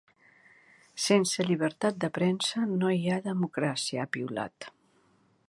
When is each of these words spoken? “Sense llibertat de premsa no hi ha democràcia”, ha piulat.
“Sense 1.03 1.45
llibertat 1.49 1.99
de 2.05 2.09
premsa 2.15 2.65
no 2.73 2.91
hi 2.97 3.05
ha 3.09 3.21
democràcia”, 3.29 4.03
ha 4.07 4.11
piulat. 4.19 4.71